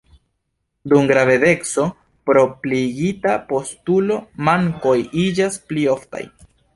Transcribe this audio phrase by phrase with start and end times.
[0.93, 1.83] Dum gravedeco,
[2.29, 4.17] pro pliigita postulo,
[4.49, 6.23] mankoj iĝas pli oftaj.